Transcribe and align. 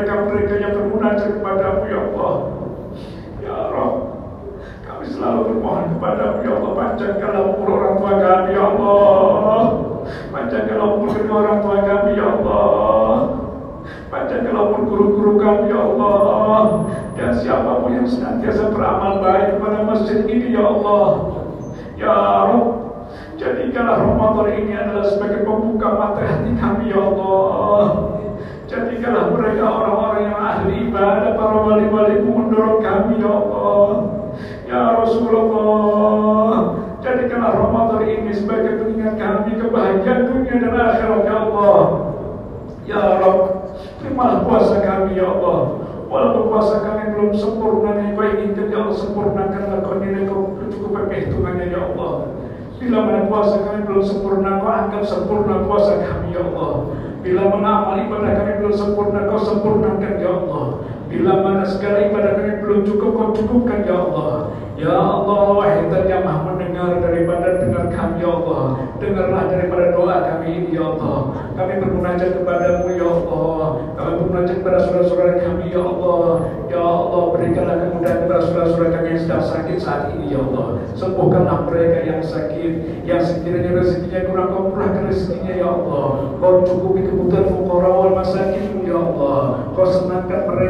mereka-mereka 0.00 0.54
yang 0.64 0.72
bermunajat 0.80 1.28
kepadamu 1.36 1.82
ya 1.84 1.98
Allah. 2.08 2.34
Ya 3.44 3.56
Rabb, 3.68 3.96
kami 4.88 5.04
selalu 5.12 5.40
bermohon 5.52 5.86
kepadamu 5.92 6.38
ya 6.40 6.52
Allah, 6.56 6.72
panjangkanlah 6.72 7.42
umur 7.52 7.68
orang 7.76 7.94
tua 8.00 8.12
kami 8.16 8.50
ya 8.56 8.64
Allah. 8.64 9.60
Panjangkanlah 10.32 10.88
umur 10.96 11.10
kedua 11.12 11.36
orang 11.44 11.58
tua 11.60 11.76
kami 11.84 12.10
ya 12.16 12.26
Allah. 12.32 13.12
Panjangkanlah 14.08 14.62
umur 14.72 14.82
guru-guru 14.88 15.32
kami 15.36 15.64
ya 15.68 15.80
Allah. 15.84 16.60
Dan 17.12 17.30
siapa 17.36 17.84
pun 17.84 17.92
yang 17.92 18.08
senantiasa 18.08 18.72
beramal 18.72 19.20
baik 19.20 19.60
kepada 19.60 19.84
masjid 19.84 20.24
ini 20.24 20.56
ya 20.56 20.64
Allah. 20.64 21.04
Ya 22.00 22.16
Rabb, 22.48 22.68
jadikanlah 23.36 24.00
Ramadan 24.00 24.48
ini 24.64 24.72
adalah 24.72 25.04
sebagai 25.04 25.44
pembuka 25.44 25.92
mata 25.92 26.24
hati 26.24 26.56
kami 26.56 26.88
ya 26.88 27.04
Allah. 27.04 28.16
Jadikanlah 28.70 29.34
mereka 29.34 29.66
orang-orang 29.66 30.20
yang 30.30 30.38
ahli 30.38 30.79
ibadah, 30.90 31.38
para 31.38 31.56
wali-wali 31.62 32.26
mendorong 32.26 32.82
kami 32.82 33.22
ya 33.22 33.30
Allah. 33.30 33.88
Ya 34.66 34.82
Rasulullah, 34.98 36.78
jadikanlah 37.02 37.54
Ramadan 37.54 38.02
ini 38.06 38.30
sebagai 38.34 38.82
pengingat 38.82 39.14
kami 39.18 39.58
kebahagiaan 39.58 40.30
dunia 40.30 40.54
dan 40.62 40.74
akhirat 40.74 41.22
ya 41.26 41.36
Allah. 41.46 41.82
Ya 42.86 43.02
Rabb, 43.22 43.70
terimalah 44.02 44.42
puasa 44.42 44.82
kami 44.82 45.14
ya 45.14 45.26
Allah. 45.30 45.78
Walaupun 46.10 46.50
puasa 46.50 46.82
kami 46.82 47.14
belum 47.14 47.30
sempurna 47.38 47.94
nih, 48.02 48.18
kau 48.18 48.26
inginkan 48.26 48.66
ya 48.66 48.82
Allah 48.82 48.98
sempurnakanlah 48.98 49.78
kau 49.86 49.94
nilai 50.02 50.26
kau 50.26 50.58
cukup 50.66 51.06
perhitungannya 51.06 51.70
ya 51.70 51.80
Allah. 51.86 52.34
Bila 52.82 52.98
mana 53.06 53.30
puasa 53.30 53.62
kami 53.62 53.86
belum 53.86 54.02
sempurna, 54.02 54.58
kau 54.58 54.70
anggap 54.74 55.06
sempurna 55.06 55.62
puasa 55.70 56.02
kami 56.02 56.34
ya 56.34 56.42
Allah. 56.50 56.90
Bila 57.20 57.42
mana 57.52 57.68
amal 57.78 57.96
ibadah 58.00 58.32
kami 58.42 58.52
belum 58.58 58.74
sempurna, 58.74 59.28
kau 59.30 59.38
sempurnakan 59.38 60.14
ya 60.18 60.30
Allah. 60.34 60.66
Bila 61.06 61.32
mana 61.46 61.62
segala 61.66 62.06
ibadah 62.10 62.32
kami 62.38 62.58
cukup, 62.84 63.10
kau 63.16 63.30
cukupkan 63.34 63.86
ya 63.86 63.96
Allah. 63.96 64.52
Ya 64.80 64.96
Allah, 64.96 65.60
wahai 65.60 65.84
yang 66.08 66.24
maha 66.24 66.56
mendengar 66.56 67.04
daripada 67.04 67.60
dengar 67.60 67.92
kami 67.92 68.24
ya 68.24 68.32
Allah. 68.32 68.80
Dengarlah 68.96 69.44
daripada 69.52 69.92
doa 69.92 70.16
kami 70.24 70.48
ini 70.56 70.72
ya 70.72 70.96
Allah. 70.96 71.36
Kami 71.52 71.72
bermunajat 71.84 72.40
kepadamu 72.40 72.88
ya 72.96 73.08
Allah. 73.12 73.60
Kami 73.92 74.10
bermunajat 74.24 74.56
kepada 74.64 74.78
saudara-saudara 74.88 75.36
kami 75.44 75.68
ya 75.68 75.84
Allah. 75.84 76.24
Ya 76.72 76.80
Allah, 76.80 77.22
berikanlah 77.36 77.76
kemudahan 77.76 78.18
kepada 78.24 78.40
saudara-saudara 78.48 78.90
kami 78.96 79.06
yang 79.12 79.20
sedang 79.20 79.44
sakit 79.44 79.76
saat 79.76 80.02
ini 80.16 80.26
ya 80.32 80.40
Allah. 80.40 80.66
Sembuhkanlah 80.96 81.58
mereka 81.68 81.98
yang 82.06 82.22
sakit, 82.24 82.72
yang 83.04 83.20
sekiranya 83.20 83.70
rezekinya 83.84 84.20
kurang 84.32 84.48
kau 84.48 84.62
murahkan 84.72 85.02
rezekinya 85.12 85.54
ya 85.60 85.68
Allah. 85.68 86.06
Kau 86.40 86.64
cukupi 86.64 87.04
kebutuhan 87.04 87.44
fukara 87.52 87.88
wal 87.92 88.12
masakin 88.16 88.80
ya 88.80 88.96
Allah. 88.96 89.68
Kau 89.76 89.84
senangkan 89.84 90.40
mereka 90.48 90.69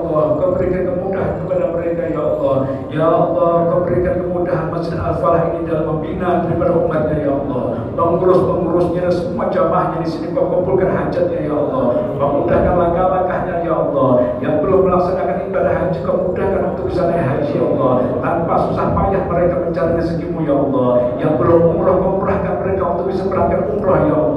Allah. 0.00 0.24
Kau 0.40 0.50
berikan 0.56 0.82
kemudahan 0.88 1.32
kepada 1.44 1.64
mereka 1.76 2.02
ya 2.08 2.20
Allah. 2.24 2.56
Ya 2.88 3.06
Allah, 3.06 3.52
kau 3.68 3.80
berikan 3.84 4.14
kemudahan 4.24 4.66
Masjid 4.72 4.96
Al-Falah 4.96 5.42
ini 5.52 5.68
dalam 5.68 5.84
membina 5.92 6.28
daripada 6.48 6.72
umatnya 6.80 7.16
ya 7.20 7.32
Allah. 7.36 7.62
Pengurus-pengurusnya 7.92 9.00
dan 9.04 9.14
semua 9.14 9.44
jamaahnya 9.52 9.98
di 10.00 10.08
sini 10.08 10.26
kau 10.32 10.48
kumpulkan 10.48 10.88
hajatnya 10.88 11.38
ya 11.44 11.54
Allah. 11.54 11.86
Kau 12.16 12.28
mudahkan 12.40 12.74
langkah-langkahnya 12.80 13.54
ya 13.60 13.74
Allah. 13.76 14.10
Yang 14.40 14.54
belum 14.64 14.80
melaksanakan 14.88 15.36
ibadah 15.52 15.72
haji 15.76 15.98
kau 16.00 16.16
mudahkan 16.30 16.62
untuk 16.72 16.84
bisa 16.88 17.02
naik 17.06 17.24
haji 17.28 17.52
ya 17.52 17.64
Allah. 17.68 17.92
Tanpa 18.24 18.54
susah 18.66 18.86
payah 18.96 19.22
mereka 19.28 19.54
mencari 19.60 19.92
rezekimu 20.00 20.38
ya 20.48 20.54
Allah. 20.56 20.90
Yang 21.20 21.32
belum 21.44 21.60
umrah 21.76 21.96
kau 22.00 22.12
murahkan 22.16 22.54
mereka 22.64 22.82
untuk 22.96 23.06
bisa 23.12 23.22
berangkat 23.28 23.60
umrah 23.68 24.00
ya 24.08 24.16
Allah. 24.16 24.29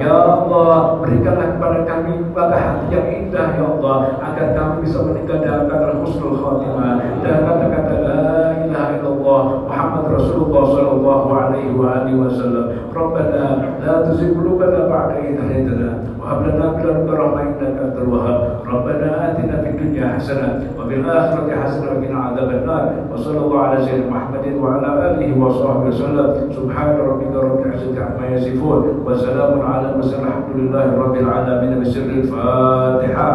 Ya 0.00 0.16
Allah, 0.16 0.96
berikanlah 0.96 1.60
kepada 1.60 1.78
kami 1.84 2.24
pada 2.32 2.56
hati 2.56 2.88
yang 2.88 3.04
indah 3.04 3.52
ya 3.52 3.64
Allah 3.68 4.16
agar 4.16 4.46
kami 4.56 4.88
bisa 4.88 5.04
meninggal 5.04 5.44
dalam 5.44 5.68
kata 5.68 6.00
husnul 6.00 6.40
khatimah 6.40 7.20
dan 7.20 7.44
kata-kata 7.44 7.94
la 8.00 8.20
ilaha 8.64 8.88
illallah 8.96 9.42
Muhammad 9.68 10.04
Rasulullah 10.16 10.64
sallallahu 10.72 11.28
alaihi 11.36 11.76
wa 11.76 11.86
alihi 12.00 12.16
wasallam. 12.16 12.64
Rabbana 12.96 13.76
la 13.84 13.94
tuzigh 14.08 14.32
qulubana 14.32 14.88
ba'da 14.88 15.20
حسنه 20.08 20.48
وفي 20.78 20.94
حسنه 21.62 21.86
وقنا 21.92 22.18
عذاب 22.24 22.50
النار. 22.50 22.82
وصلى 23.12 23.38
الله 23.38 23.60
على 23.60 23.76
سيدنا 23.84 24.10
محمد 24.10 24.44
وعلى 24.62 24.88
آله 25.10 25.30
وصحبه 25.44 25.86
وسلم. 25.88 26.28
سبحان 26.56 26.96
ربك 27.08 27.32
رب 27.44 27.60
العزة 27.66 27.96
عما 28.04 28.26
يصفون 28.34 28.82
وسلام 29.06 29.60
على 29.60 29.86
المرسلين 29.90 30.26
الحمد 30.26 30.50
لله 30.56 30.86
رب 30.98 31.14
العالمين 31.14 31.80
بسر 31.80 32.00
الفاتحة. 32.00 33.30